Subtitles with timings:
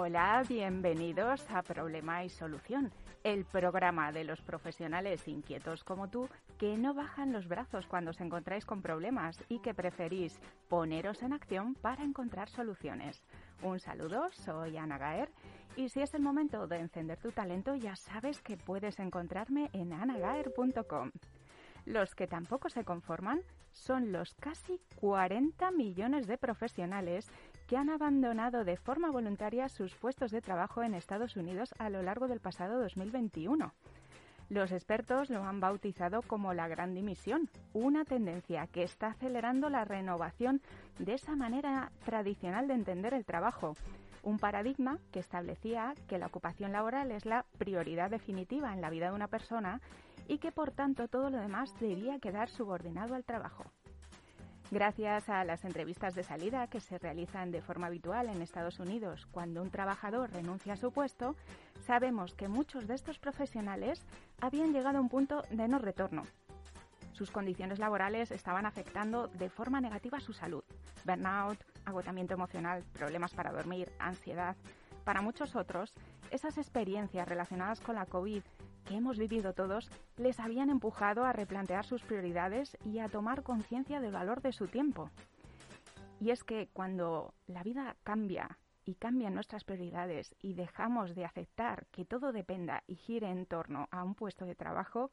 [0.00, 2.92] Hola, bienvenidos a Problema y Solución,
[3.24, 8.20] el programa de los profesionales inquietos como tú que no bajan los brazos cuando os
[8.20, 10.38] encontráis con problemas y que preferís
[10.68, 13.24] poneros en acción para encontrar soluciones.
[13.60, 15.32] Un saludo, soy Ana Gaer
[15.74, 19.92] y si es el momento de encender tu talento ya sabes que puedes encontrarme en
[19.92, 21.10] anagaer.com.
[21.86, 23.40] Los que tampoco se conforman
[23.72, 27.30] son los casi 40 millones de profesionales
[27.68, 32.02] que han abandonado de forma voluntaria sus puestos de trabajo en Estados Unidos a lo
[32.02, 33.72] largo del pasado 2021.
[34.48, 39.84] Los expertos lo han bautizado como la gran dimisión, una tendencia que está acelerando la
[39.84, 40.62] renovación
[40.98, 43.76] de esa manera tradicional de entender el trabajo,
[44.22, 49.10] un paradigma que establecía que la ocupación laboral es la prioridad definitiva en la vida
[49.10, 49.82] de una persona
[50.26, 53.64] y que por tanto todo lo demás debía quedar subordinado al trabajo.
[54.70, 59.26] Gracias a las entrevistas de salida que se realizan de forma habitual en Estados Unidos
[59.30, 61.36] cuando un trabajador renuncia a su puesto,
[61.86, 64.04] sabemos que muchos de estos profesionales
[64.42, 66.24] habían llegado a un punto de no retorno.
[67.12, 70.62] Sus condiciones laborales estaban afectando de forma negativa su salud.
[71.02, 74.54] Burnout, agotamiento emocional, problemas para dormir, ansiedad.
[75.02, 75.94] Para muchos otros,
[76.30, 78.42] esas experiencias relacionadas con la COVID
[78.88, 84.00] que hemos vivido todos les habían empujado a replantear sus prioridades y a tomar conciencia
[84.00, 85.10] del valor de su tiempo.
[86.20, 91.86] Y es que cuando la vida cambia y cambian nuestras prioridades y dejamos de aceptar
[91.90, 95.10] que todo dependa y gire en torno a un puesto de trabajo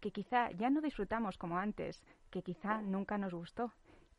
[0.00, 3.72] que quizá ya no disfrutamos como antes, que quizá nunca nos gustó,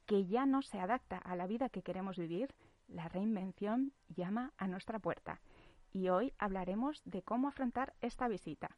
[0.07, 2.55] que ya no se adapta a la vida que queremos vivir,
[2.87, 5.41] la reinvención llama a nuestra puerta.
[5.91, 8.75] Y hoy hablaremos de cómo afrontar esta visita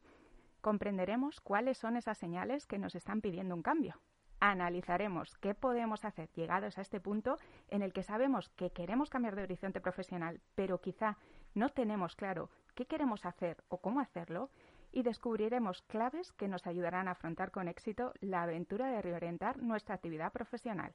[0.68, 3.94] comprenderemos cuáles son esas señales que nos están pidiendo un cambio.
[4.38, 9.34] Analizaremos qué podemos hacer llegados a este punto en el que sabemos que queremos cambiar
[9.34, 11.16] de horizonte profesional, pero quizá
[11.54, 14.50] no tenemos claro qué queremos hacer o cómo hacerlo,
[14.92, 19.94] y descubriremos claves que nos ayudarán a afrontar con éxito la aventura de reorientar nuestra
[19.94, 20.92] actividad profesional.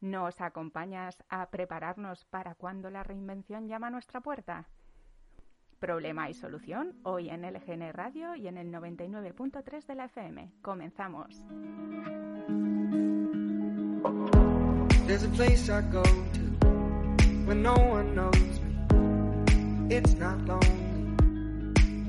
[0.00, 4.66] ¿Nos acompañas a prepararnos para cuando la reinvención llama a nuestra puerta?
[5.82, 10.52] Problema y solución hoy en LGN Radio y en el 99.3 de la FM.
[10.62, 11.42] Comenzamos.
[15.08, 16.66] There's a place I go to
[17.46, 19.96] when no one knows me.
[19.96, 21.16] It's not lonely.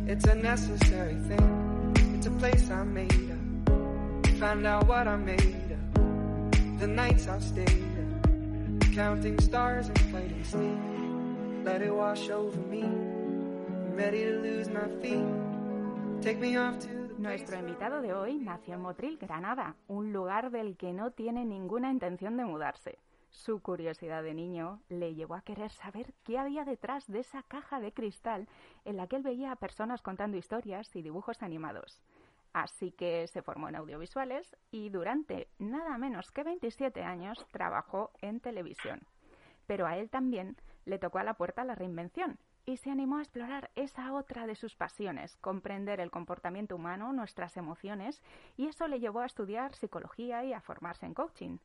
[0.07, 1.93] It's a necessary thing.
[2.15, 4.37] It's a place I made up.
[4.39, 6.79] Find out what I made up.
[6.79, 8.93] The nights I've stayed up.
[8.93, 11.65] Counting stars and fighting sleep.
[11.65, 13.12] Let it wash over me.
[17.19, 21.91] Nuestro invitado de hoy nació en Motril, Granada, un lugar del que no tiene ninguna
[21.91, 22.97] intención de mudarse.
[23.29, 27.79] Su curiosidad de niño le llevó a querer saber qué había detrás de esa caja
[27.79, 28.47] de cristal
[28.83, 32.01] en la que él veía a personas contando historias y dibujos animados.
[32.51, 38.39] Así que se formó en audiovisuales y durante nada menos que 27 años trabajó en
[38.39, 39.01] televisión.
[39.67, 43.21] Pero a él también le tocó a la puerta la reinvención y se animó a
[43.21, 48.21] explorar esa otra de sus pasiones, comprender el comportamiento humano, nuestras emociones,
[48.55, 51.57] y eso le llevó a estudiar psicología y a formarse en coaching.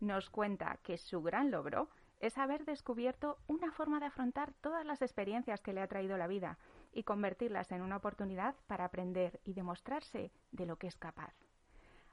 [0.00, 1.88] Nos cuenta que su gran logro
[2.20, 6.26] es haber descubierto una forma de afrontar todas las experiencias que le ha traído la
[6.26, 6.58] vida
[6.92, 11.34] y convertirlas en una oportunidad para aprender y demostrarse de lo que es capaz.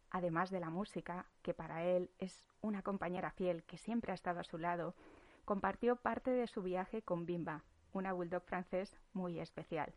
[0.09, 4.39] Además de la música, que para él es una compañera fiel que siempre ha estado
[4.39, 4.95] a su lado,
[5.43, 9.93] compartió parte de su viaje con Bimba, una bulldog francés muy especial,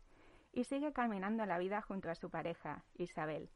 [0.53, 3.49] y sigue caminando la vida junto a su pareja, Isabel.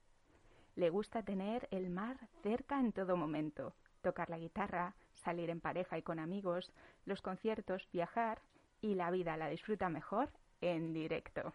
[0.75, 5.97] Le gusta tener el mar cerca en todo momento, tocar la guitarra, salir en pareja
[5.97, 6.73] y con amigos,
[7.06, 8.41] los conciertos, viajar,
[8.81, 10.29] y la vida la disfruta mejor
[10.61, 11.53] en directo.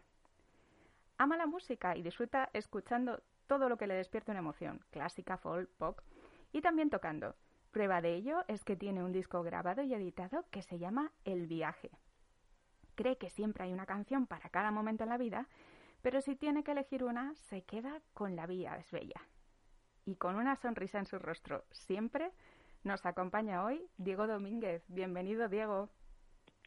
[1.18, 5.68] Ama la música y disfruta escuchando todo lo que le despierte una emoción, clásica, folk,
[5.76, 6.00] pop,
[6.52, 7.36] y también tocando.
[7.70, 11.46] Prueba de ello es que tiene un disco grabado y editado que se llama El
[11.46, 11.90] viaje
[13.00, 15.48] cree que siempre hay una canción para cada momento en la vida,
[16.02, 19.22] pero si tiene que elegir una, se queda con La Vía es Bella.
[20.04, 22.30] Y con una sonrisa en su rostro siempre,
[22.84, 24.84] nos acompaña hoy Diego Domínguez.
[24.88, 25.88] Bienvenido, Diego.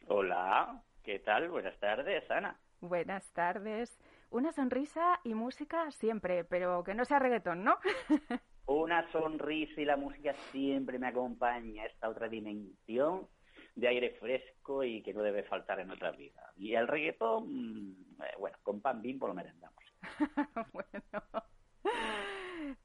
[0.08, 1.50] Hola, ¿qué tal?
[1.50, 2.58] Buenas tardes, Ana.
[2.80, 3.96] Buenas tardes.
[4.30, 7.78] Una sonrisa y música siempre, pero que no sea reggaetón, ¿no?
[8.66, 13.28] Una sonrisa y la música siempre me acompaña, esta otra dimensión
[13.74, 16.52] de aire fresco y que no debe faltar en nuestra vida.
[16.56, 19.82] Y el reggaetón, mm, eh, bueno, con pan bimbo lo merendamos.
[20.72, 21.44] bueno.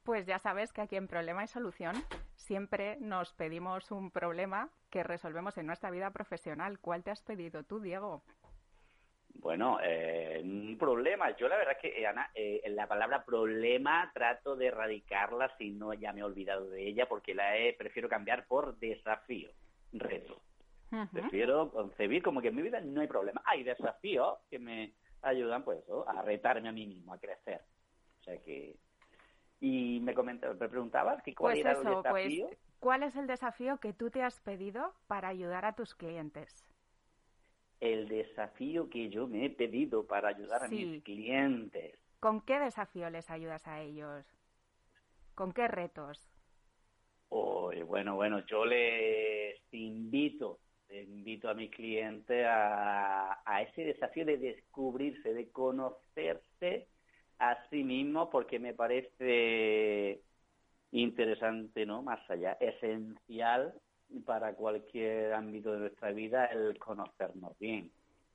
[0.02, 1.94] Pues ya sabes que aquí en Problema y Solución
[2.34, 6.78] siempre nos pedimos un problema que resolvemos en nuestra vida profesional.
[6.80, 8.22] ¿Cuál te has pedido tú, Diego?
[9.34, 11.34] Bueno, eh, un problema.
[11.36, 15.94] Yo la verdad es que, Ana, eh, la palabra problema trato de erradicarla si no
[15.94, 19.50] ya me he olvidado de ella porque la he, prefiero cambiar por desafío,
[19.92, 20.42] reto.
[21.12, 23.42] Prefiero concebir como que en mi vida no hay problema.
[23.44, 27.62] Hay desafíos que me ayudan, pues, a retarme a mí mismo, a crecer.
[28.20, 28.76] O sea que...
[29.60, 32.50] Y me, comentaba, me preguntabas que cuál pues era el pues, desafío.
[32.78, 36.64] ¿Cuál es el desafío que tú te has pedido para ayudar a tus clientes?
[37.80, 41.98] el desafío que yo me he pedido para ayudar a mis clientes.
[42.20, 44.26] ¿Con qué desafío les ayudas a ellos?
[45.34, 46.26] ¿Con qué retos?
[47.86, 50.60] bueno, bueno, yo les invito,
[50.92, 56.88] invito a mis clientes a, ese desafío de descubrirse, de conocerse
[57.38, 60.20] a sí mismos, porque me parece
[60.92, 62.02] interesante, ¿no?
[62.02, 63.74] Más allá, esencial
[64.24, 67.90] para cualquier ámbito de nuestra vida el conocernos bien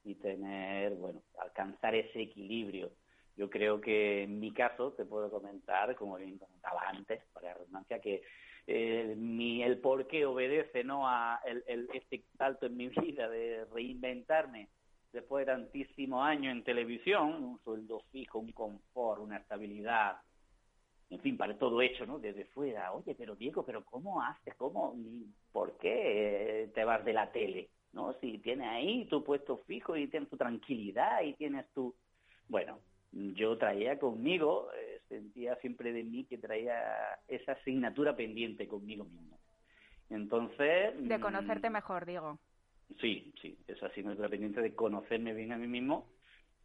[0.05, 2.91] y tener, bueno, alcanzar ese equilibrio.
[3.35, 7.53] Yo creo que en mi caso te puedo comentar, como bien comentaba antes, para la
[7.55, 8.23] redundancia, que
[8.67, 11.07] eh, mi, el por qué obedece ¿no?
[11.07, 14.69] a el, este salto en mi vida de reinventarme
[15.11, 20.17] después de tantísimos años en televisión, un sueldo fijo, un confort, una estabilidad,
[21.09, 22.19] en fin, para todo hecho, ¿no?
[22.19, 22.91] Desde fuera.
[22.91, 24.55] Oye, pero Diego, pero ¿cómo haces?
[24.55, 24.95] ¿Cómo?
[25.51, 27.69] ¿Por qué te vas de la tele?
[27.93, 28.13] ¿No?
[28.19, 31.95] Si tienes ahí tu puesto fijo y tienes tu tranquilidad y tienes tu...
[32.49, 32.79] Bueno,
[33.11, 36.79] yo traía conmigo, eh, sentía siempre de mí que traía
[37.27, 39.39] esa asignatura pendiente conmigo mismo.
[40.09, 40.93] Entonces...
[41.07, 42.39] De conocerte mm, mejor, Diego.
[43.01, 46.07] Sí, sí, esa asignatura pendiente de conocerme bien a mí mismo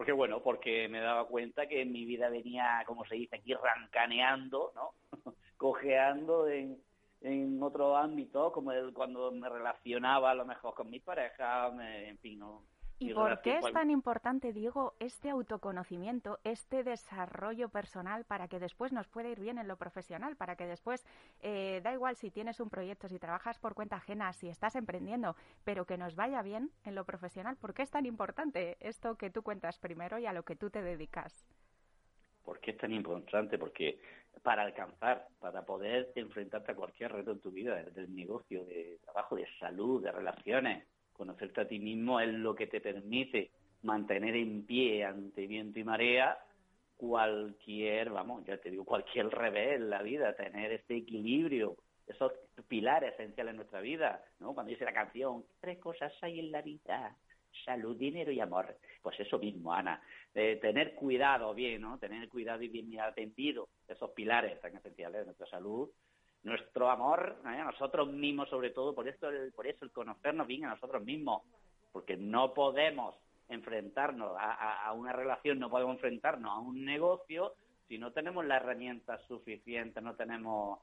[0.01, 4.73] porque bueno, porque me daba cuenta que mi vida venía, como se dice aquí, rancaneando,
[4.75, 4.95] ¿no?
[5.59, 6.79] Cojeando en,
[7.21, 12.39] en otro ámbito, como cuando me relacionaba a lo mejor con mi pareja, en fin,
[12.39, 12.63] ¿no?
[13.01, 18.93] ¿Y por qué es tan importante, Diego, este autoconocimiento, este desarrollo personal para que después
[18.93, 21.07] nos pueda ir bien en lo profesional, para que después,
[21.41, 25.35] eh, da igual si tienes un proyecto, si trabajas por cuenta ajena, si estás emprendiendo,
[25.65, 27.57] pero que nos vaya bien en lo profesional?
[27.57, 30.69] ¿Por qué es tan importante esto que tú cuentas primero y a lo que tú
[30.69, 31.49] te dedicas?
[32.45, 33.59] ¿Por qué es tan importante?
[33.59, 33.99] Porque
[34.43, 39.37] para alcanzar, para poder enfrentarte a cualquier reto en tu vida, del negocio, de trabajo,
[39.37, 40.87] de salud, de relaciones,
[41.21, 43.51] Conocerte a ti mismo es lo que te permite
[43.83, 46.39] mantener en pie ante viento y marea
[46.97, 51.77] cualquier, vamos, ya te digo, cualquier revés en la vida, tener este equilibrio,
[52.07, 52.33] esos
[52.69, 54.55] pilares esenciales en nuestra vida, ¿no?
[54.55, 57.15] Cuando dice la canción, tres cosas hay en la vida,
[57.67, 58.75] salud, dinero y amor.
[59.03, 60.01] Pues eso mismo, Ana,
[60.33, 61.99] tener cuidado bien, ¿no?
[61.99, 65.91] Tener cuidado y bien atendido, esos pilares tan esenciales de nuestra salud,
[66.43, 67.49] nuestro amor ¿eh?
[67.49, 71.05] a nosotros mismos sobre todo, por eso, el, por eso el conocernos bien a nosotros
[71.05, 71.43] mismos,
[71.93, 73.15] porque no podemos
[73.49, 77.55] enfrentarnos a una relación, no podemos enfrentarnos a un negocio
[77.91, 80.79] si no tenemos las herramientas suficientes, no tenemos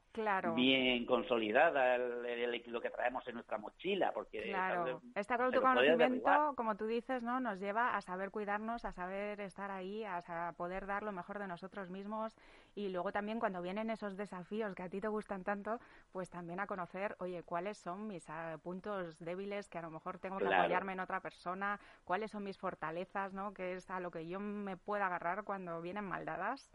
[0.54, 5.00] bien consolidada lo que traemos en nuestra mochila, porque claro.
[5.14, 10.04] este autoconocimiento, como tú dices, no, nos lleva a saber cuidarnos, a saber estar ahí,
[10.04, 12.36] a poder dar lo mejor de nosotros mismos
[12.74, 15.80] y luego también cuando vienen esos desafíos que a ti te gustan tanto,
[16.12, 20.18] pues también a conocer, oye, cuáles son mis ah, puntos débiles que a lo mejor
[20.18, 23.52] tengo que apoyarme en otra persona, cuáles son mis fortalezas, ¿no?
[23.52, 26.70] Que es a lo que yo me puedo agarrar cuando vienen maldadas.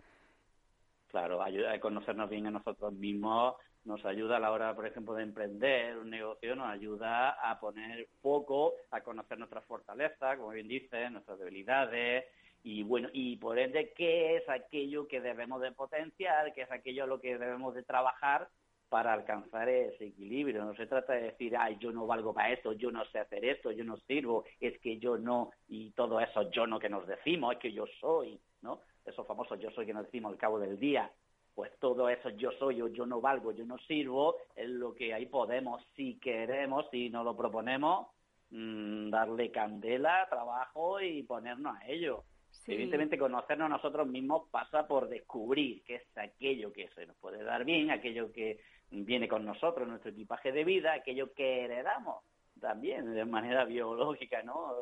[1.07, 5.13] Claro, ayuda a conocernos bien a nosotros mismos, nos ayuda a la hora, por ejemplo,
[5.13, 10.67] de emprender un negocio, nos ayuda a poner foco, a conocer nuestras fortalezas, como bien
[10.67, 12.25] dices, nuestras debilidades,
[12.63, 17.03] y bueno, y por ende, qué es aquello que debemos de potenciar, qué es aquello
[17.03, 18.47] a lo que debemos de trabajar
[18.87, 20.63] para alcanzar ese equilibrio.
[20.63, 23.43] No se trata de decir, ay, yo no valgo para esto, yo no sé hacer
[23.43, 27.05] esto, yo no sirvo, es que yo no, y todo eso yo no que nos
[27.05, 28.79] decimos, es que yo soy, ¿no?
[29.05, 31.11] esos famosos yo soy que nos decimos al cabo del día,
[31.55, 35.13] pues todo eso yo soy o yo no valgo, yo no sirvo, es lo que
[35.13, 38.07] ahí podemos, si queremos, si nos lo proponemos,
[38.51, 42.23] mm, darle candela, trabajo y ponernos a ello.
[42.65, 47.65] Evidentemente conocernos nosotros mismos pasa por descubrir qué es aquello que se nos puede dar
[47.65, 52.23] bien, aquello que viene con nosotros, nuestro equipaje de vida, aquello que heredamos
[52.59, 54.75] también de manera biológica, ¿no?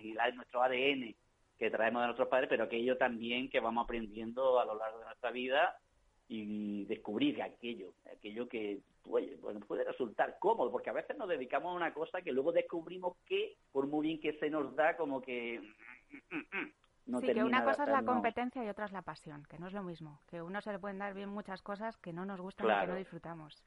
[0.00, 1.14] De nuestro ADN
[1.58, 5.06] que traemos de nuestros padres, pero aquello también que vamos aprendiendo a lo largo de
[5.06, 5.76] nuestra vida
[6.28, 11.92] y descubrir aquello, aquello que puede resultar cómodo, porque a veces nos dedicamos a una
[11.92, 15.60] cosa que luego descubrimos que, por muy bien que se nos da, como que...
[17.08, 19.02] Mm, mm, mm, no sí, que una cosa es la competencia y otra es la
[19.02, 21.96] pasión, que no es lo mismo, que uno se le pueden dar bien muchas cosas
[21.96, 23.64] que no nos gustan y que no disfrutamos.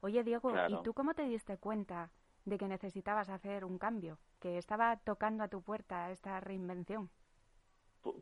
[0.00, 2.10] Oye, Diego, ¿y tú cómo te diste cuenta
[2.44, 7.10] de que necesitabas hacer un cambio, que estaba tocando a tu puerta esta reinvención?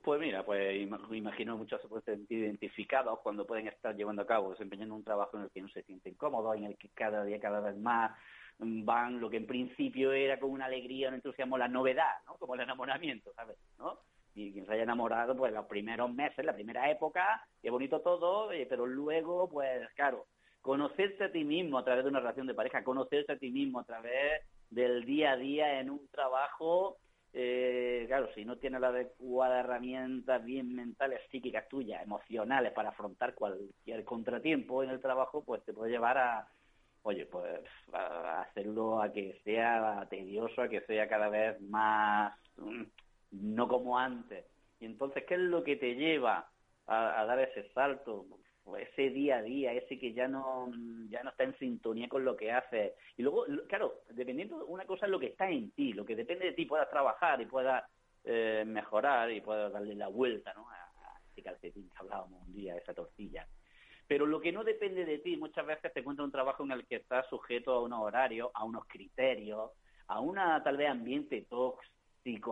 [0.03, 0.75] Pues mira, pues
[1.13, 5.37] imagino muchos se pueden sentir identificados cuando pueden estar llevando a cabo, desempeñando un trabajo
[5.37, 8.19] en el que no se sienten cómodos, en el que cada día, cada vez más
[8.59, 12.37] van lo que en principio era con una alegría, un entusiasmo, la novedad, ¿no?
[12.37, 13.59] Como el enamoramiento, ¿sabes?
[13.79, 13.99] ¿No?
[14.37, 18.53] Y quien se haya enamorado, pues los primeros meses, la primera época, qué bonito todo,
[18.53, 20.27] eh, pero luego, pues claro,
[20.61, 23.81] conocerse a ti mismo a través de una relación de pareja, conocerse a ti mismo
[23.81, 26.99] a través del día a día en un trabajo
[27.39, 33.35] eh, claro, si no tienes la adecuada herramientas bien mentales, psíquicas tuyas, emocionales para afrontar
[33.35, 36.49] cualquier contratiempo en el trabajo, pues te puede llevar a,
[37.03, 37.61] oye, pues
[37.93, 42.85] a hacerlo a que sea tedioso, a que sea cada vez más, mm,
[43.31, 44.45] no como antes.
[44.81, 46.51] Y entonces, ¿qué es lo que te lleva
[46.87, 48.27] a dar ese salto?
[48.75, 50.69] ese día a día, ese que ya no,
[51.09, 52.95] ya no está en sintonía con lo que hace.
[53.17, 56.47] Y luego, claro, dependiendo, una cosa es lo que está en ti, lo que depende
[56.47, 57.85] de ti puedas trabajar y puedas
[58.25, 60.69] eh, mejorar y puedas darle la vuelta ¿no?
[60.69, 60.75] a,
[61.31, 63.47] ese calcetín que hablábamos un día, esa tortilla.
[64.09, 66.87] Pero lo que no depende de ti, muchas veces te encuentras un trabajo en el
[66.87, 69.71] que estás sujeto a unos horarios, a unos criterios,
[70.09, 71.96] a una tal vez ambiente tóxico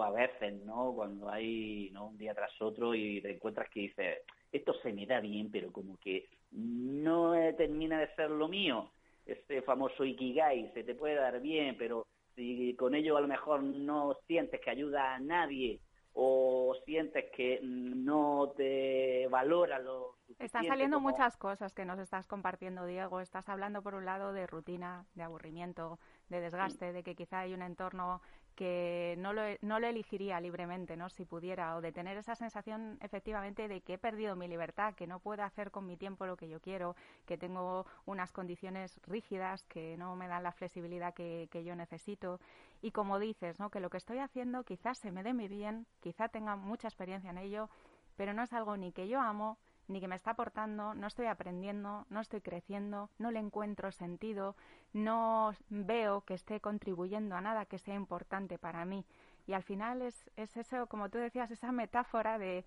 [0.02, 0.93] a veces, ¿no?
[0.95, 2.09] Cuando hay ¿no?
[2.09, 4.19] un día tras otro y te encuentras que dices,
[4.52, 8.90] esto se me da bien, pero como que no termina de ser lo mío.
[9.26, 13.62] Este famoso Ikigai se te puede dar bien, pero si con ello a lo mejor
[13.62, 15.81] no sientes que ayuda a nadie
[16.12, 22.87] o sientes que no te valora lo Están saliendo muchas cosas que nos estás compartiendo,
[22.87, 23.21] Diego.
[23.21, 25.99] Estás hablando, por un lado, de rutina, de aburrimiento,
[26.29, 28.21] de desgaste, de que quizá hay un entorno
[28.55, 31.09] que no lo, no lo elegiría libremente, ¿no?
[31.09, 35.07] Si pudiera, o de tener esa sensación efectivamente de que he perdido mi libertad, que
[35.07, 36.95] no puedo hacer con mi tiempo lo que yo quiero,
[37.26, 42.41] que tengo unas condiciones rígidas que no me dan la flexibilidad que, que yo necesito.
[42.81, 43.71] Y como dices, ¿no?
[43.71, 47.31] Que lo que estoy haciendo quizás se me dé muy bien, quizá tenga mucha experiencia
[47.31, 47.69] en ello,
[48.17, 51.26] pero no es algo ni que yo amo, ni que me está aportando, no estoy
[51.26, 54.57] aprendiendo, no estoy creciendo, no le encuentro sentido,
[54.93, 59.05] no veo que esté contribuyendo a nada que sea importante para mí.
[59.47, 62.64] Y al final es, es eso, como tú decías, esa metáfora de,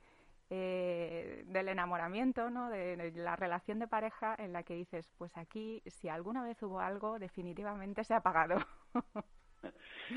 [0.50, 2.70] eh, del enamoramiento, ¿no?
[2.70, 6.80] De, la relación de pareja en la que dices, pues aquí, si alguna vez hubo
[6.80, 8.58] algo, definitivamente se ha apagado.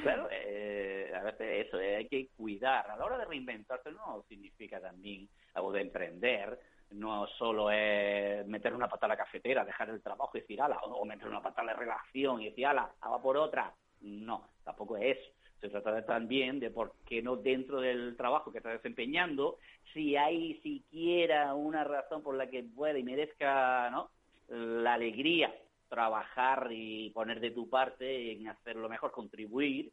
[0.03, 2.89] Claro, eh, a veces eso, eh, hay que cuidar.
[2.89, 6.61] A la hora de reinventarse no significa también algo de emprender,
[6.93, 10.79] no solo es meter una pata a la cafetera, dejar el trabajo y decir, ala,
[10.83, 13.73] o meter una pata a la relación y decir, ala, va por otra.
[14.01, 15.31] No, tampoco es eso.
[15.61, 19.59] Se trata también de por qué no dentro del trabajo que está desempeñando,
[19.93, 24.11] si hay siquiera una razón por la que pueda y merezca ¿no?
[24.49, 25.55] la alegría
[25.89, 29.93] trabajar y poner de tu parte en hacerlo mejor, contribuir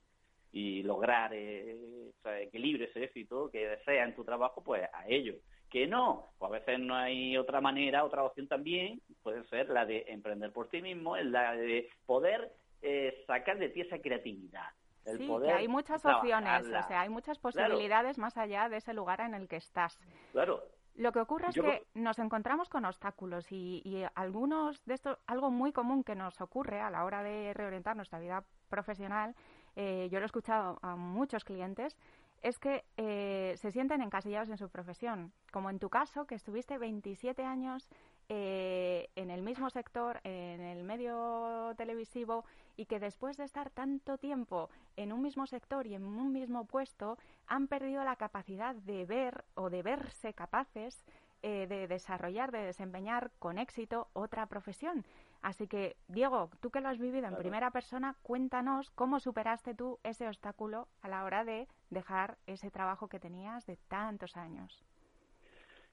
[0.54, 2.12] y lograr eh,
[2.42, 5.34] equilibrio, ese éxito que desea en tu trabajo, pues a ello
[5.70, 9.86] que no, pues a veces no hay otra manera, otra opción también, puede ser la
[9.86, 14.70] de emprender por ti mismo, la de poder eh, sacar de ti esa creatividad.
[15.06, 18.94] El sí, que hay muchas opciones, o sea, hay muchas posibilidades más allá de ese
[18.94, 19.98] lugar en el que estás.
[20.34, 20.62] Claro.
[20.96, 25.52] Lo que ocurre es que nos encontramos con obstáculos y, y algunos de estos, algo
[25.52, 29.36] muy común que nos ocurre a la hora de reorientar nuestra vida profesional,
[29.76, 31.96] eh, yo lo he escuchado a muchos clientes,
[32.42, 35.32] es que eh, se sienten encasillados en su profesión.
[35.52, 37.90] Como en tu caso, que estuviste 27 años
[38.30, 44.18] eh, en el mismo sector, en el medio televisivo, y que después de estar tanto
[44.18, 47.18] tiempo en un mismo sector y en un mismo puesto,
[47.48, 51.06] han perdido la capacidad de ver o de verse capaces
[51.44, 55.06] eh, de desarrollar, de desempeñar con éxito otra profesión.
[55.48, 59.98] Así que, Diego, tú que lo has vivido en primera persona, cuéntanos cómo superaste tú
[60.04, 64.84] ese obstáculo a la hora de dejar ese trabajo que tenías de tantos años.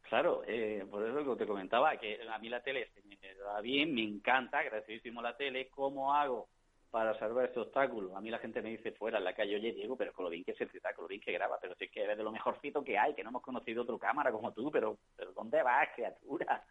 [0.08, 3.94] Claro, eh, por eso que te comentaba, que a mí la tele me da bien,
[3.94, 6.48] me encanta, agradecidísimo la tele, ¿cómo hago
[6.90, 8.16] para salvar este obstáculo?
[8.16, 10.30] A mí la gente me dice fuera en la calle, oye Diego, pero con lo
[10.32, 12.24] bien que se trata, con lo bien que graba, pero si es que eres de
[12.24, 15.62] lo mejorcito que hay, que no hemos conocido otro cámara como tú, pero, pero ¿dónde
[15.62, 16.64] vas, criatura?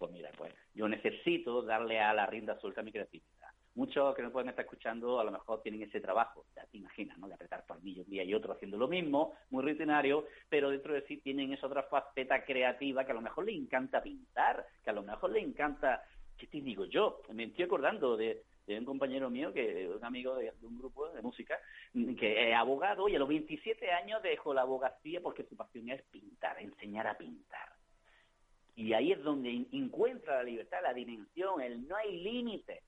[0.00, 3.48] Pues mira, pues yo necesito darle a la rienda suelta mi creatividad.
[3.74, 7.18] Muchos que me pueden estar escuchando a lo mejor tienen ese trabajo, ya te imaginas,
[7.18, 7.28] ¿no?
[7.28, 11.02] De apretar tornillos un día y otro haciendo lo mismo, muy rutinario, pero dentro de
[11.02, 14.94] sí tienen esa otra faceta creativa que a lo mejor le encanta pintar, que a
[14.94, 16.02] lo mejor le encanta,
[16.38, 17.20] ¿qué te digo yo?
[17.34, 21.58] Me estoy acordando de, un compañero mío, que un amigo de, un grupo de música,
[21.92, 26.02] que es abogado y a los 27 años dejó la abogacía porque su pasión es
[26.04, 27.69] pintar, enseñar a pintar.
[28.80, 32.82] Y ahí es donde encuentra la libertad, la dimensión, el no hay límite.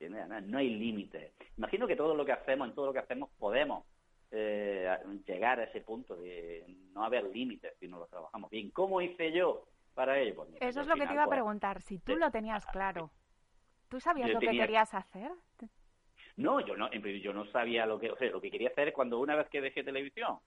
[0.00, 1.32] No hay límites.
[1.56, 3.86] Imagino que todo lo que hacemos, en todo lo que hacemos, podemos
[4.30, 4.94] eh,
[5.26, 8.70] llegar a ese punto de no haber límites si no lo trabajamos bien.
[8.70, 10.34] ¿Cómo hice yo para ello?
[10.36, 13.10] Pues, Eso es lo que te iba a pues, preguntar, si tú lo tenías claro.
[13.88, 15.30] ¿Tú sabías lo que querías hacer?
[16.36, 19.18] No, yo no, yo no sabía lo que, o sea, lo que quería hacer cuando
[19.18, 20.38] una vez que dejé televisión.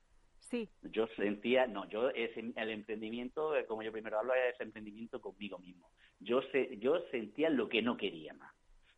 [0.49, 0.69] Sí.
[0.83, 5.89] Yo sentía, no, yo el emprendimiento, como yo primero hablo, es emprendimiento conmigo mismo.
[6.19, 8.53] Yo sé, yo sentía lo que no quería más.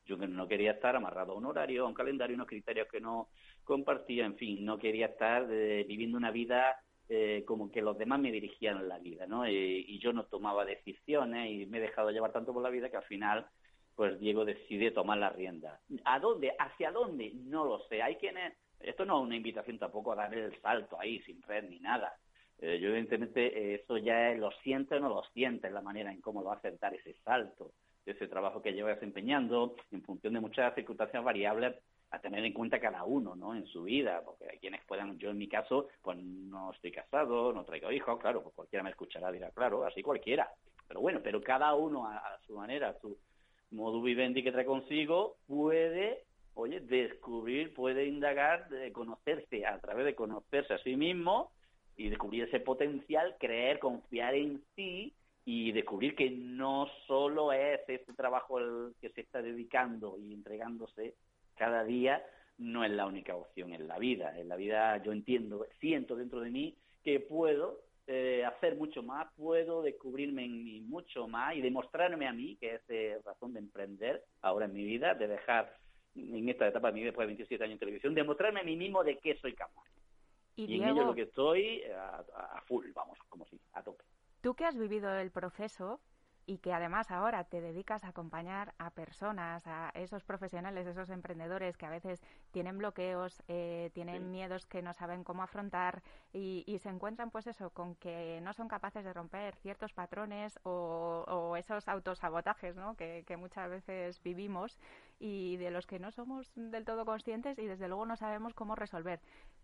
[0.06, 3.30] Yo no quería estar amarrado a un horario, a un calendario, unos criterios que no
[3.64, 6.78] compartía, en fin, no quería estar eh, viviendo una vida
[7.10, 9.48] eh, como que los demás me dirigían la vida, ¿no?
[9.48, 12.98] y yo no tomaba decisiones y me he dejado llevar tanto por la vida que
[12.98, 13.48] al final
[13.96, 15.80] pues Diego decide tomar la rienda.
[16.04, 16.54] ¿A dónde?
[16.60, 17.32] ¿Hacia dónde?
[17.34, 18.02] No lo sé.
[18.02, 18.54] Hay quienes...
[18.90, 22.14] Esto no es una invitación tampoco a dar el salto ahí, sin red ni nada.
[22.60, 26.22] Eh, yo evidentemente eh, eso ya lo siente o no lo siente, la manera en
[26.22, 27.72] cómo lo hace dar ese salto,
[28.06, 31.76] ese trabajo que lleva desempeñando en función de muchas circunstancias variables
[32.12, 33.56] a tener en cuenta cada uno, ¿no?
[33.56, 37.52] En su vida, porque hay quienes puedan, yo en mi caso, pues no estoy casado,
[37.52, 40.50] no traigo hijos, claro, pues cualquiera me escuchará, dirá, claro, así cualquiera.
[40.88, 43.18] Pero bueno, pero cada uno a, a su manera, a su,
[43.72, 46.24] modo vivendi que trae consigo, puede,
[46.56, 51.52] oye, descubrir, puede indagar, de conocerse a través de conocerse a sí mismo
[51.96, 55.14] y descubrir ese potencial, creer, confiar en sí
[55.46, 61.16] y descubrir que no solo es ese trabajo el que se está dedicando y entregándose
[61.56, 62.24] cada día,
[62.58, 64.38] no es la única opción en la vida.
[64.40, 69.28] En la vida yo entiendo, siento dentro de mí que puedo eh, hacer mucho más,
[69.36, 73.60] puedo descubrirme en mí mucho más y demostrarme a mí, que es eh, razón de
[73.60, 75.76] emprender ahora en mi vida, de dejar
[76.16, 78.76] en esta etapa de mi vida, después de 27 años en televisión, demostrarme a mí
[78.76, 79.84] mismo de qué soy capaz.
[80.56, 84.04] Y, en ello lo que estoy a, a, full, vamos, como si, a tope.
[84.42, 86.00] Tú que has vivido el proceso,
[86.46, 91.78] y que además ahora te dedicas a acompañar a personas, a esos profesionales, esos emprendedores
[91.78, 96.04] que a veces tienen bloqueos, eh, tienen miedos que no saben cómo afrontar
[96.34, 101.56] y, se encuentran pues eso, con que no son capaces de romper ciertos patrones o,
[101.58, 102.96] esos autosabotajes ¿no?
[102.96, 104.78] que, que muchas veces vivimos
[105.20, 108.76] y de los que no somos del todo conscientes y desde luego no sabemos cómo
[108.76, 109.22] resolver.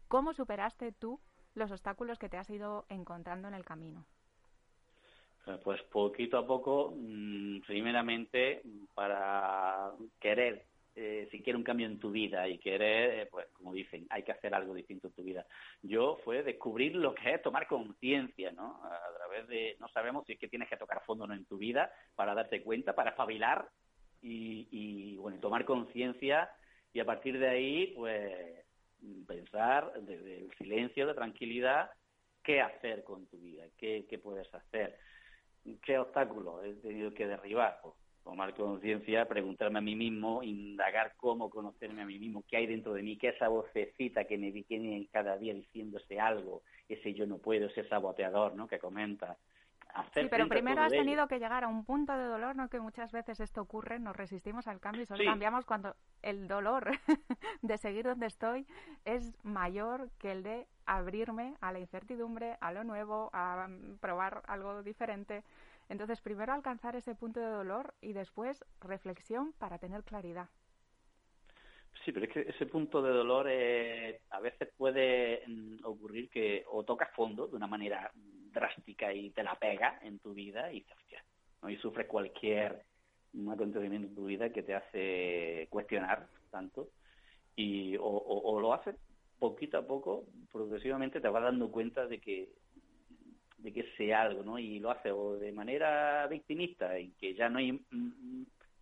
[0.07, 1.19] ¿Cómo superaste tú
[1.53, 4.05] los obstáculos que te has ido encontrando en el camino?
[5.47, 8.61] Eh, pues poquito a poco, mm, primeramente,
[8.93, 13.73] para querer, eh, si quieres un cambio en tu vida y querer, eh, pues como
[13.73, 15.45] dicen, hay que hacer algo distinto en tu vida.
[15.81, 18.83] Yo fue descubrir lo que es tomar conciencia, ¿no?
[18.83, 21.45] A través de, no sabemos si es que tienes que tocar fondo o no en
[21.45, 23.67] tu vida para darte cuenta, para espabilar
[24.21, 26.51] y, y bueno, tomar conciencia
[26.93, 28.65] y a partir de ahí, pues
[29.25, 31.89] pensar desde el silencio, la tranquilidad,
[32.43, 34.97] qué hacer con tu vida, qué, qué puedes hacer
[35.83, 37.79] qué obstáculos he tenido que derribar.
[37.81, 42.67] Pues, tomar conciencia, preguntarme a mí mismo, indagar cómo conocerme a mí mismo, qué hay
[42.67, 47.25] dentro de mí, qué esa vocecita que me viene cada día diciéndose algo, ese yo
[47.25, 48.67] no puedo, ese saboteador ¿no?
[48.67, 49.37] que comenta.
[50.13, 52.69] Sí, pero primero has tenido que llegar a un punto de dolor, ¿no?
[52.69, 56.91] Que muchas veces esto ocurre, nos resistimos al cambio y solo cambiamos cuando el dolor
[57.61, 58.65] de seguir donde estoy
[59.05, 64.43] es mayor que el de abrirme a la incertidumbre, a lo nuevo, a mm, probar
[64.47, 65.43] algo diferente.
[65.89, 70.49] Entonces, primero alcanzar ese punto de dolor y después reflexión para tener claridad.
[72.05, 76.63] Sí, pero es que ese punto de dolor eh, a veces puede mm, ocurrir que
[76.71, 78.11] o tocas fondo de una manera
[78.51, 80.85] drástica y te la pega en tu vida y,
[81.61, 81.69] ¿no?
[81.69, 82.83] y sufres cualquier
[83.49, 86.89] acontecimiento en tu vida que te hace cuestionar tanto
[87.55, 88.95] y o, lo haces
[89.39, 92.49] poquito a poco, progresivamente te vas dando cuenta de que
[93.57, 94.57] de que sea algo, ¿no?
[94.57, 97.79] Y lo hace o de manera victimista, en que ya no hay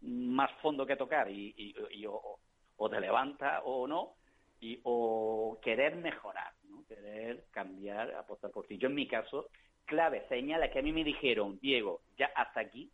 [0.02, 1.76] más fondo que tocar y,
[2.08, 4.16] o, te levanta o no,
[4.62, 6.54] y, o querer mejorar.
[6.90, 8.78] Querer cambiar, apostar por ti.
[8.78, 9.50] Yo en mi caso,
[9.86, 12.90] clave, señala que a mí me dijeron, Diego, ya hasta aquí.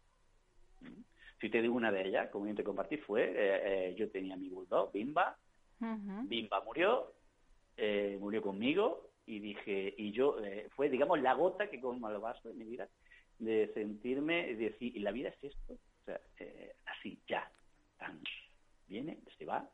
[1.39, 4.35] Si te digo una de ellas, como yo te compartí, fue, eh, eh, yo tenía
[4.35, 5.37] mi bulldog, Bimba,
[5.79, 7.13] Bimba murió,
[7.77, 12.19] eh, murió conmigo y dije, y yo, eh, fue, digamos, la gota que como el
[12.19, 12.87] vaso de mi vida,
[13.39, 15.73] de sentirme, de decir, ¿y la vida es esto?
[15.73, 17.49] O sea, eh, así, ya,
[17.97, 18.21] tan,
[18.87, 19.69] viene, se va,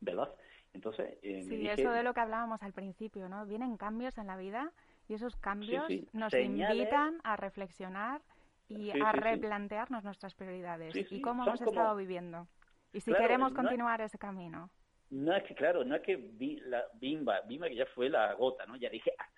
[0.00, 0.30] veloz.
[0.72, 3.46] Entonces, sí, eso de lo que hablábamos al principio, ¿no?
[3.46, 4.72] Vienen cambios en la vida
[5.08, 8.20] y esos cambios nos invitan a reflexionar
[8.68, 12.46] y a replantearnos nuestras prioridades y cómo hemos estado viviendo.
[12.92, 14.70] Y si queremos continuar ese camino.
[15.10, 18.34] No es que, claro, no es que vi la Bimba, Bimba que ya fue la
[18.34, 18.76] gota, ¿no?
[18.76, 19.37] Ya dije hasta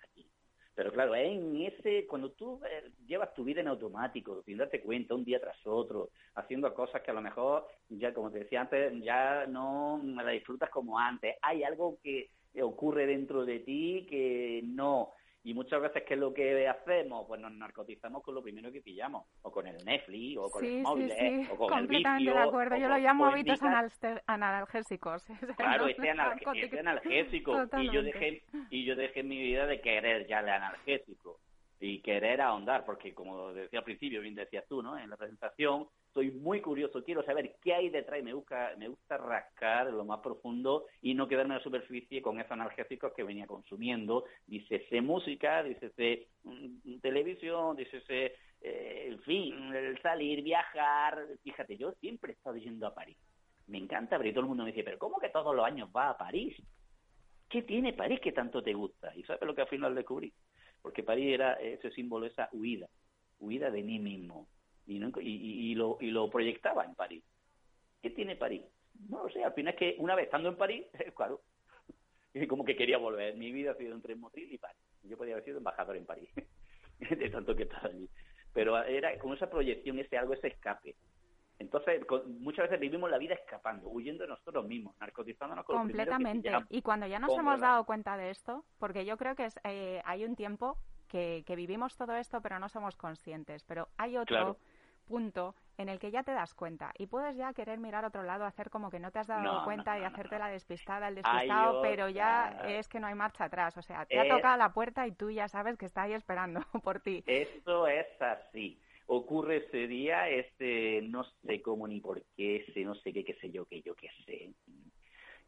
[0.81, 5.13] Pero claro, en ese, cuando tú eh, llevas tu vida en automático, sin darte cuenta,
[5.13, 8.91] un día tras otro, haciendo cosas que a lo mejor, ya como te decía antes,
[9.03, 11.35] ya no la disfrutas como antes.
[11.43, 12.31] Hay algo que
[12.63, 15.11] ocurre dentro de ti que no
[15.43, 17.25] y muchas veces, ¿qué es lo que hacemos?
[17.27, 20.81] Pues nos narcotizamos con lo primero que pillamos, o con el Netflix, o con el
[20.81, 21.11] móvil,
[21.51, 22.77] o con Completamente el de acuerdo.
[22.77, 23.59] Yo lo llamo hábitos
[24.27, 25.25] analgésicos.
[25.57, 26.09] Claro, este,
[26.55, 27.67] este analgésico.
[27.77, 31.39] Y yo, dejé, y yo dejé mi vida de querer ya el analgésico
[31.79, 34.97] y querer ahondar, porque como decía al principio, bien decías tú, ¿no?
[34.97, 39.17] En la presentación, estoy muy curioso, quiero saber qué hay detrás me gusta, me gusta
[39.17, 43.47] rascar lo más profundo y no quedarme en la superficie con esos analgésicos que venía
[43.47, 44.25] consumiendo.
[44.45, 51.17] Dícese música, dícese mm, televisión, dícese, eh, en fin, el salir, viajar.
[51.43, 53.17] Fíjate, yo siempre he estado yendo a París.
[53.67, 56.09] Me encanta pero todo el mundo me dice, pero ¿cómo que todos los años va
[56.09, 56.55] a París?
[57.49, 59.13] ¿Qué tiene París que tanto te gusta?
[59.15, 60.33] ¿Y sabes lo que al final descubrí?
[60.81, 62.89] porque París era ese símbolo, esa huida,
[63.39, 64.47] huida de mí mismo,
[64.87, 67.23] y, y, lo, y lo proyectaba en París.
[68.01, 68.63] ¿Qué tiene París?
[69.09, 71.41] No lo sé, al final es que una vez estando en París, claro,
[72.47, 73.35] como que quería volver.
[73.35, 74.81] Mi vida ha sido entre Motril y París.
[75.03, 76.29] Yo podía haber sido embajador en París,
[76.99, 78.09] de tanto que estaba allí.
[78.53, 80.95] Pero era como esa proyección, ese algo, ese escape.
[81.59, 82.01] Entonces,
[82.39, 86.51] muchas veces vivimos la vida escapando, huyendo de nosotros mismos, narcotizándonos con Completamente.
[86.69, 90.01] y cuando ya nos hemos dado cuenta de esto, porque yo creo que es, eh,
[90.03, 93.63] hay un tiempo que, vivimos todo esto, pero no somos conscientes.
[93.65, 94.57] Pero hay otro
[95.01, 98.23] punto en el que ya te das cuenta y puedes ya querer mirar a otro
[98.23, 101.81] lado, hacer como que no te has dado cuenta y hacerte la despistada, el despistado,
[101.81, 103.77] pero ya es que no hay marcha atrás.
[103.77, 106.61] O sea, te ha tocado la puerta y tú ya sabes que está ahí esperando
[106.83, 107.23] por ti.
[107.25, 108.79] Eso es así
[109.13, 113.33] ocurre ese día, este, no sé cómo ni por qué, ese no sé qué, qué
[113.41, 114.53] sé yo, que yo qué sé,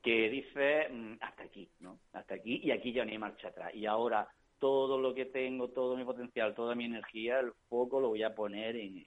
[0.01, 1.97] que dice mm, hasta aquí, ¿no?
[2.11, 3.73] Hasta aquí y aquí ya no hay marcha atrás.
[3.73, 4.27] Y ahora
[4.59, 8.35] todo lo que tengo, todo mi potencial, toda mi energía, el foco lo voy a
[8.35, 9.03] poner en,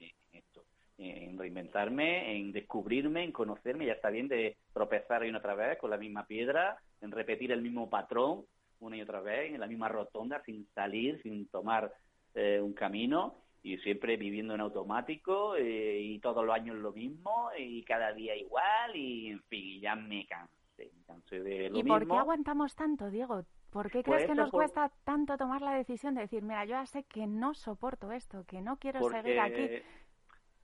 [0.97, 3.85] en reinventarme, en descubrirme, en conocerme.
[3.85, 7.61] Ya está bien de tropezar una otra vez con la misma piedra, en repetir el
[7.61, 8.45] mismo patrón
[8.79, 11.91] una y otra vez, en la misma rotonda, sin salir, sin tomar
[12.35, 17.49] eh, un camino y siempre viviendo en automático eh, y todos los años lo mismo
[17.57, 21.83] y cada día igual y en fin, ya me cansé, me cansé de lo ¿Y
[21.83, 23.43] por qué aguantamos tanto, Diego?
[23.71, 26.71] ¿Por qué crees pues que nos cuesta tanto tomar la decisión de decir, mira, yo
[26.71, 29.69] ya sé que no soporto esto, que no quiero seguir aquí?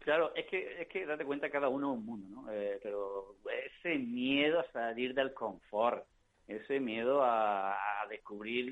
[0.03, 2.51] Claro, es que, es que date cuenta, cada uno es un mundo, ¿no?
[2.51, 3.37] Eh, pero
[3.79, 6.05] ese miedo a salir del confort,
[6.45, 7.77] ese miedo a,
[8.09, 8.69] descubrir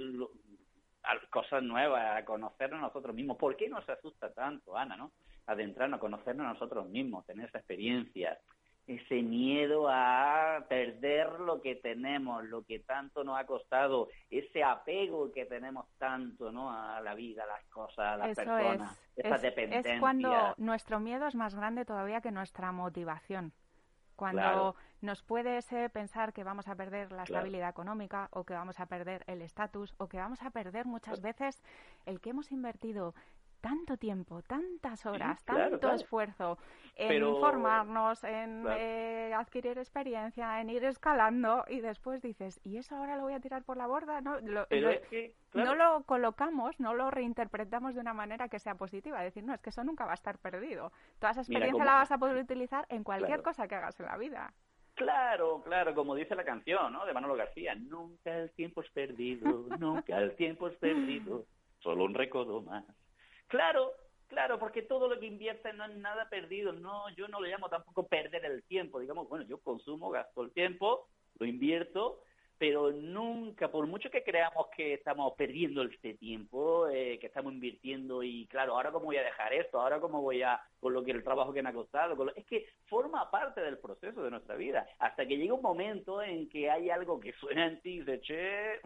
[1.30, 3.38] cosas nuevas, a conocernos nosotros mismos.
[3.38, 5.13] ¿Por qué nos asusta tanto, Ana, no?
[5.46, 8.38] Adentrarnos, conocernos nosotros mismos, tener esa experiencia,
[8.88, 15.32] ese miedo a perder lo que tenemos, lo que tanto nos ha costado, ese apego
[15.32, 16.72] que tenemos tanto, ¿no?
[16.72, 19.94] A la vida, a las cosas, a las personas, esa dependencia.
[19.94, 23.54] Es cuando nuestro miedo es más grande todavía que nuestra motivación.
[24.15, 28.86] Cuando nos puede pensar que vamos a perder la estabilidad económica o que vamos a
[28.86, 31.63] perder el estatus o que vamos a perder muchas veces
[32.06, 33.15] el que hemos invertido
[33.62, 36.58] tanto tiempo, tantas horas, tanto esfuerzo
[36.95, 43.15] en informarnos, en eh, adquirir experiencia, en ir escalando y después dices, ¿y eso ahora
[43.15, 44.21] lo voy a tirar por la borda?
[44.21, 44.67] No lo,
[45.54, 49.21] no lo colocamos, no lo reinterpretamos de una manera que sea positiva.
[49.21, 50.91] Decir, no, es que eso nunca va a estar perdido.
[51.19, 54.17] Toda esa experiencia la vas a poder utilizar en cualquier cosa que hagas en la
[54.17, 54.54] vida.
[54.95, 57.06] Claro, claro, como dice la canción, ¿no?
[57.06, 61.45] De Manolo García, nunca el tiempo es perdido, nunca el tiempo es perdido,
[61.80, 62.84] solo un recodo más.
[63.52, 63.92] Claro,
[64.30, 66.72] claro, porque todo lo que inviertes no es nada perdido.
[66.72, 69.02] No, yo no le llamo tampoco perder el tiempo.
[69.02, 72.22] Digamos, bueno, yo consumo, gasto el tiempo, lo invierto,
[72.58, 78.24] pero nunca, por mucho que creamos que estamos perdiendo este tiempo, eh, que estamos invirtiendo
[78.24, 81.12] y claro, ahora cómo voy a dejar esto, ahora cómo voy a, con lo que
[81.12, 84.88] el trabajo que me ha costado, es que forma parte del proceso de nuestra vida,
[85.00, 88.22] hasta que llega un momento en que hay algo que suena en ti y dice,
[88.22, 88.80] che,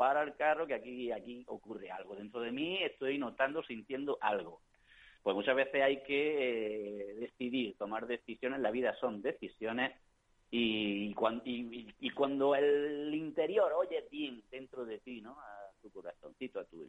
[0.00, 2.16] para el carro que aquí, aquí ocurre algo.
[2.16, 4.62] Dentro de mí estoy notando, sintiendo algo.
[5.22, 8.60] Pues muchas veces hay que eh, decidir, tomar decisiones.
[8.60, 9.92] La vida son decisiones
[10.50, 15.32] y, cuando, y, cuando el interior oye bien dentro de ti, ¿no?
[15.32, 16.82] A tu corazoncito, a tu...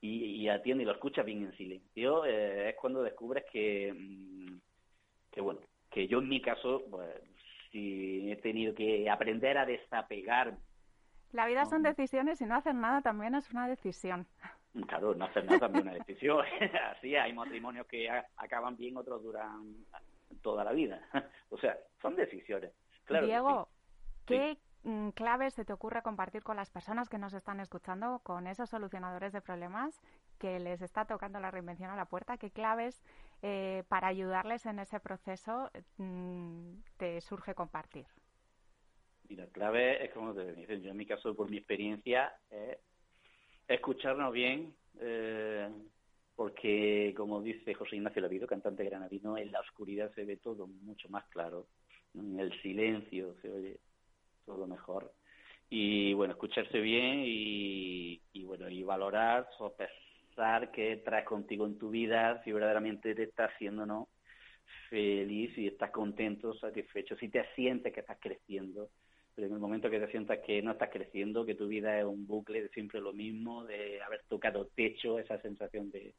[0.00, 4.56] Y, y atiende y lo escucha bien en silencio, eh, es cuando descubres que, mm,
[5.32, 7.10] que, bueno, que yo en mi caso, pues,
[7.72, 10.56] si he tenido que aprender a desapegar
[11.32, 14.26] la vida son decisiones y no hacer nada también es una decisión.
[14.86, 16.44] Claro, no hacer nada también es una decisión.
[16.96, 19.74] Así hay matrimonios que acaban bien, otros duran
[20.42, 21.00] toda la vida.
[21.50, 22.72] O sea, son decisiones.
[23.06, 23.68] Claro Diego,
[24.26, 28.46] ¿qué mm, claves se te ocurre compartir con las personas que nos están escuchando, con
[28.46, 29.98] esos solucionadores de problemas
[30.38, 32.36] que les está tocando la reinvención a la puerta?
[32.36, 33.02] ¿Qué claves
[33.40, 38.06] eh, para ayudarles en ese proceso mm, te surge compartir?
[39.28, 42.78] Y la clave es como te dicen, yo en mi caso, por mi experiencia, es
[43.68, 45.68] escucharnos bien, eh,
[46.34, 51.08] porque como dice José Ignacio Lavido, cantante granadino, en la oscuridad se ve todo mucho
[51.10, 51.66] más claro,
[52.14, 53.80] en el silencio se oye
[54.46, 55.12] todo mejor.
[55.68, 62.42] Y bueno, escucharse bien y, bueno, y valorar, sopesar qué traes contigo en tu vida,
[62.44, 64.08] si verdaderamente te está haciendo no
[64.88, 68.88] feliz, si estás contento, satisfecho, si te sientes que estás creciendo
[69.46, 72.26] en el momento que te sientas que no estás creciendo, que tu vida es un
[72.26, 76.14] bucle de siempre lo mismo, de haber tocado techo, esa sensación de,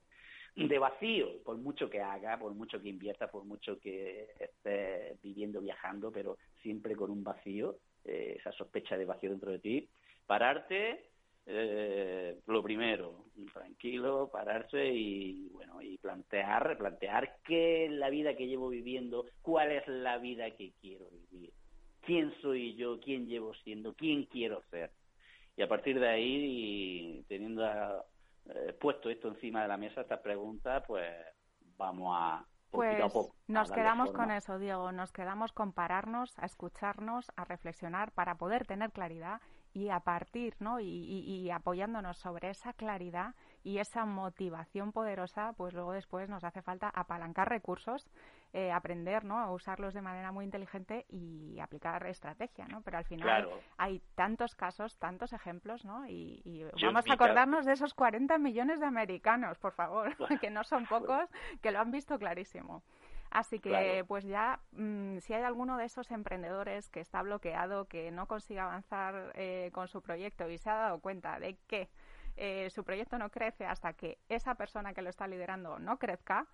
[0.55, 5.61] de vacío, por mucho que haga, por mucho que invierta, por mucho que estés viviendo,
[5.61, 9.89] viajando, pero siempre con un vacío, eh, esa sospecha de vacío dentro de ti,
[10.25, 11.09] pararte,
[11.45, 18.47] eh, lo primero, tranquilo, pararse y bueno, y plantear, plantear qué es la vida que
[18.47, 21.51] llevo viviendo, cuál es la vida que quiero vivir
[22.01, 24.91] quién soy yo, quién llevo siendo, quién quiero ser.
[25.55, 27.65] Y a partir de ahí, teniendo
[28.45, 31.09] eh, puesto esto encima de la mesa, estas preguntas, pues
[31.77, 33.01] vamos a pues
[33.47, 38.67] nos quedamos con eso, Diego, nos quedamos con pararnos, a escucharnos, a reflexionar para poder
[38.67, 39.41] tener claridad
[39.73, 40.79] y a partir, ¿no?
[40.79, 43.33] y apoyándonos sobre esa claridad,
[43.63, 48.07] y esa motivación poderosa, pues luego después nos hace falta apalancar recursos,
[48.51, 49.37] eh, aprender ¿no?
[49.37, 52.81] a usarlos de manera muy inteligente y aplicar estrategia, ¿no?
[52.81, 56.07] Pero al final hay tantos casos, tantos ejemplos, ¿no?
[56.07, 60.87] Y, vamos a acordarnos de esos 40 millones de americanos, por favor, que no son
[60.87, 61.29] pocos,
[61.61, 62.83] que lo han visto clarísimo.
[63.31, 68.09] Así que, pues ya, mm, si hay alguno de esos emprendedores que está bloqueado, que
[68.09, 71.89] no consigue avanzar eh, con su proyecto y se ha dado cuenta de que
[72.37, 76.47] eh, su proyecto no crece hasta que esa persona que lo está liderando no crezca,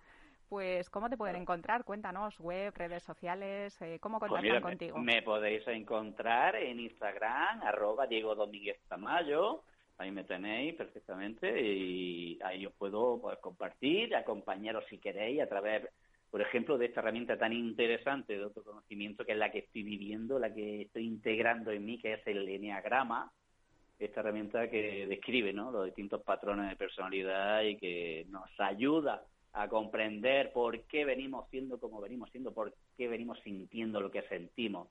[0.48, 1.84] pues ¿cómo te pueden encontrar?
[1.84, 4.98] Cuéntanos, web, redes sociales, eh, ¿cómo pues contactan contigo?
[4.98, 9.62] Me, podéis encontrar en Instagram, arroba Diego Domínguez Tamayo,
[9.98, 15.88] ahí me tenéis perfectamente y ahí os puedo pues, compartir, acompañaros si queréis a través,
[16.30, 20.38] por ejemplo, de esta herramienta tan interesante de autoconocimiento que es la que estoy viviendo,
[20.38, 23.32] la que estoy integrando en mí, que es el Enneagrama,
[23.98, 25.70] esta herramienta que describe ¿no?
[25.70, 29.22] los distintos patrones de personalidad y que nos ayuda
[29.56, 34.22] a comprender por qué venimos siendo como venimos siendo, por qué venimos sintiendo lo que
[34.22, 34.88] sentimos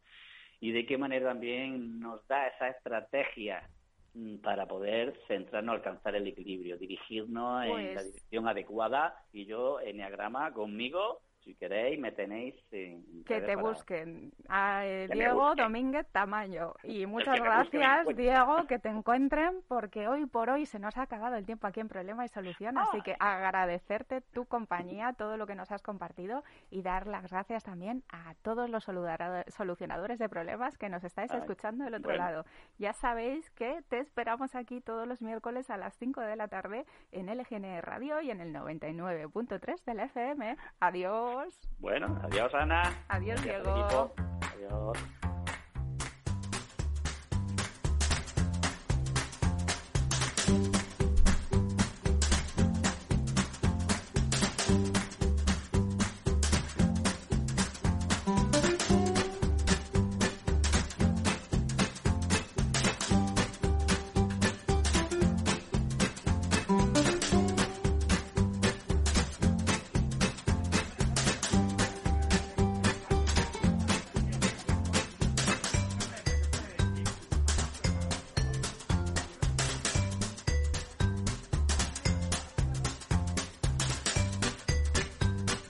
[0.60, 3.70] y de qué manera también nos da esa estrategia
[4.14, 9.16] mm, para poder centrarnos, alcanzar el equilibrio, dirigirnos en la pues dirección adecuada.
[9.32, 13.24] Y yo, Enneagrama, conmigo, si queréis, me tenéis en...
[13.24, 14.34] Que te busquen.
[14.50, 16.74] A eh, Diego Domínguez Tamayo.
[16.84, 21.36] Y muchas gracias, Diego, que te encuentren, porque hoy por hoy se nos ha acabado
[21.36, 22.78] el tiempo aquí en Problema y Solución.
[22.78, 27.64] Así que agradecerte tu compañía, todo lo que nos has compartido y dar las gracias
[27.64, 32.46] también a todos los solucionadores de problemas que nos estáis escuchando del otro lado.
[32.80, 36.86] Ya sabéis que te esperamos aquí todos los miércoles a las 5 de la tarde
[37.12, 40.58] en LGN Radio y en el 99.3 del FM.
[40.80, 41.35] Adiós.
[41.80, 42.94] Bueno, adiós Ana.
[43.10, 44.14] Adiós, Diego.
[44.54, 44.98] Adiós.